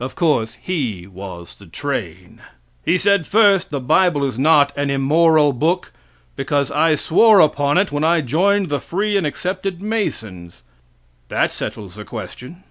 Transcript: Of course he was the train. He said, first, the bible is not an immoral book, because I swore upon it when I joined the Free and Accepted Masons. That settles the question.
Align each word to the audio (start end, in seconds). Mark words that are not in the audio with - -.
Of 0.00 0.14
course 0.14 0.54
he 0.54 1.06
was 1.06 1.56
the 1.56 1.66
train. 1.66 2.40
He 2.82 2.96
said, 2.96 3.26
first, 3.26 3.68
the 3.68 3.78
bible 3.78 4.24
is 4.24 4.38
not 4.38 4.72
an 4.74 4.88
immoral 4.88 5.52
book, 5.52 5.92
because 6.34 6.70
I 6.70 6.94
swore 6.94 7.40
upon 7.40 7.76
it 7.76 7.92
when 7.92 8.02
I 8.02 8.22
joined 8.22 8.70
the 8.70 8.80
Free 8.80 9.18
and 9.18 9.26
Accepted 9.26 9.82
Masons. 9.82 10.62
That 11.28 11.52
settles 11.52 11.96
the 11.96 12.06
question. 12.06 12.64